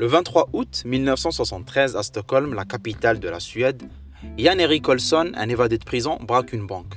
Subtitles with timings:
[0.00, 3.82] Le 23 août 1973, à Stockholm, la capitale de la Suède,
[4.38, 6.94] Jan Erik Olsson, un évadé de prison, braque une banque.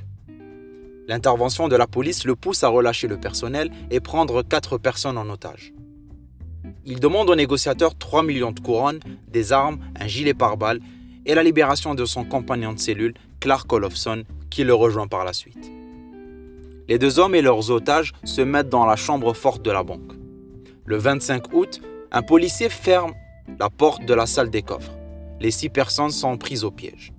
[1.10, 5.30] L'intervention de la police le pousse à relâcher le personnel et prendre quatre personnes en
[5.30, 5.74] otage.
[6.86, 10.80] Il demande aux négociateurs 3 millions de couronnes, des armes, un gilet pare-balles
[11.26, 15.34] et la libération de son compagnon de cellule, Clark Olofsson, qui le rejoint par la
[15.34, 15.70] suite.
[16.88, 20.14] Les deux hommes et leurs otages se mettent dans la chambre forte de la banque.
[20.86, 21.82] Le 25 août,
[22.14, 23.14] un policier ferme
[23.60, 24.94] la porte de la salle des coffres.
[25.40, 27.12] Les six personnes sont prises au piège.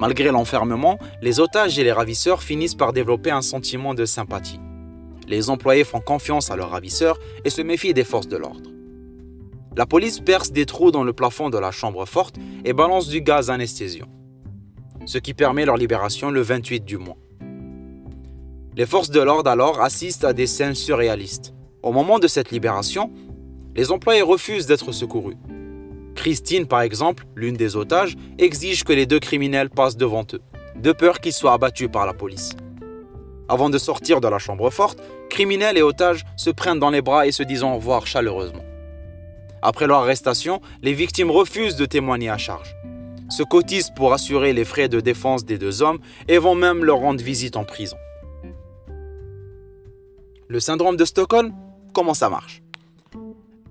[0.00, 4.60] Malgré l'enfermement, les otages et les ravisseurs finissent par développer un sentiment de sympathie.
[5.28, 8.70] Les employés font confiance à leurs ravisseurs et se méfient des forces de l'ordre.
[9.76, 13.20] La police perce des trous dans le plafond de la chambre forte et balance du
[13.20, 14.08] gaz anesthésiant,
[15.04, 17.18] ce qui permet leur libération le 28 du mois.
[18.74, 21.52] Les forces de l'ordre alors assistent à des scènes surréalistes.
[21.82, 23.12] Au moment de cette libération,
[23.76, 25.36] les employés refusent d'être secourus.
[26.14, 30.40] Christine, par exemple, l'une des otages, exige que les deux criminels passent devant eux,
[30.76, 32.56] de peur qu'ils soient abattus par la police.
[33.48, 37.26] Avant de sortir de la chambre forte, criminels et otages se prennent dans les bras
[37.26, 38.64] et se disent au revoir chaleureusement.
[39.62, 42.74] Après leur arrestation, les victimes refusent de témoigner à charge,
[43.28, 46.98] se cotisent pour assurer les frais de défense des deux hommes et vont même leur
[46.98, 47.96] rendre visite en prison.
[50.48, 51.52] Le syndrome de Stockholm,
[51.92, 52.62] comment ça marche?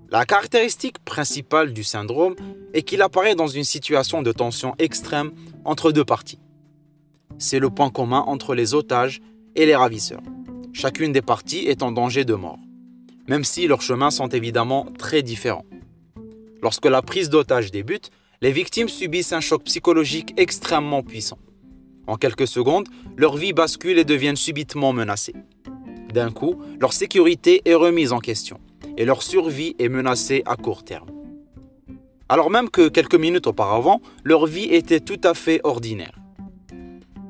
[0.08, 2.36] La caractéristique principale du syndrome
[2.74, 5.32] est qu'il apparaît dans une situation de tension extrême
[5.64, 6.38] entre deux parties.
[7.38, 9.20] C'est le point commun entre les otages
[9.56, 10.22] et les ravisseurs.
[10.72, 12.58] Chacune des parties est en danger de mort,
[13.28, 15.66] même si leurs chemins sont évidemment très différents.
[16.62, 18.10] Lorsque la prise d'otage débute,
[18.42, 21.38] les victimes subissent un choc psychologique extrêmement puissant.
[22.06, 25.34] En quelques secondes, leur vie bascule et deviennent subitement menacées.
[26.14, 28.60] D'un coup, leur sécurité est remise en question
[28.96, 31.10] et leur survie est menacée à court terme.
[32.28, 36.18] Alors même que quelques minutes auparavant, leur vie était tout à fait ordinaire.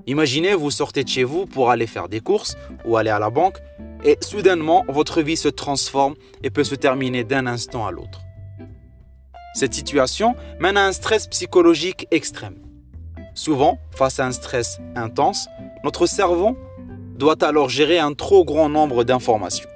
[0.06, 3.28] Imaginez, vous sortez de chez vous pour aller faire des courses ou aller à la
[3.28, 3.58] banque
[4.04, 8.20] et soudainement, votre vie se transforme et peut se terminer d'un instant à l'autre.
[9.54, 12.56] Cette situation mène à un stress psychologique extrême.
[13.34, 15.48] Souvent, face à un stress intense,
[15.82, 16.56] notre cerveau
[17.18, 19.68] doit alors gérer un trop grand nombre d'informations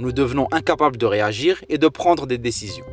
[0.00, 2.86] nous devenons incapables de réagir et de prendre des décisions.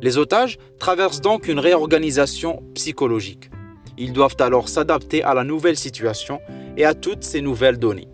[0.00, 3.50] Les otages traversent donc une réorganisation psychologique.
[3.98, 6.40] Ils doivent alors s'adapter à la nouvelle situation
[6.76, 8.08] et à toutes ces nouvelles données.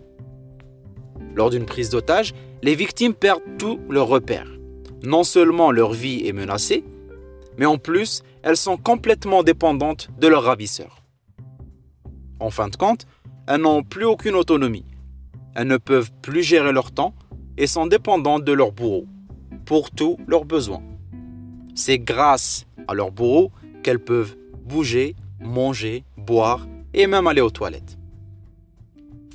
[1.35, 4.51] Lors d'une prise d'otage, les victimes perdent tous leurs repères.
[5.03, 6.83] Non seulement leur vie est menacée,
[7.57, 11.03] mais en plus, elles sont complètement dépendantes de leurs ravisseurs.
[12.39, 13.05] En fin de compte,
[13.47, 14.85] elles n'ont plus aucune autonomie.
[15.55, 17.13] Elles ne peuvent plus gérer leur temps
[17.59, 19.05] et sont dépendantes de leur bourreau
[19.65, 20.81] pour tous leurs besoins.
[21.75, 23.51] C'est grâce à leur bourreau
[23.83, 27.97] qu'elles peuvent bouger, manger, boire et même aller aux toilettes.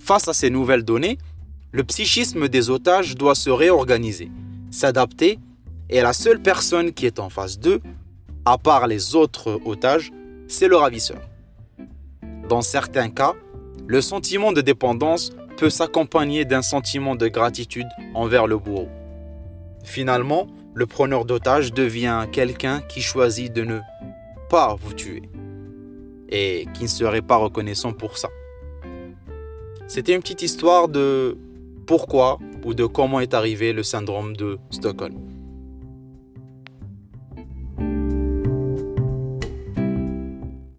[0.01, 1.19] Face à ces nouvelles données,
[1.71, 4.31] le psychisme des otages doit se réorganiser,
[4.71, 5.39] s'adapter
[5.91, 7.81] et la seule personne qui est en face d'eux,
[8.47, 10.13] à part les autres otages,
[10.49, 11.21] c'est le ravisseur.
[12.49, 13.35] Dans certains cas,
[13.87, 18.89] le sentiment de dépendance peut s'accompagner d'un sentiment de gratitude envers le bourreau.
[19.85, 23.79] Finalement, le preneur d'otage devient quelqu'un qui choisit de ne
[24.51, 25.23] pas vous tuer
[26.29, 28.29] et qui ne serait pas reconnaissant pour ça.
[29.87, 31.37] C'était une petite histoire de
[31.87, 35.34] pourquoi ou de comment est arrivé le syndrome de Stockholm.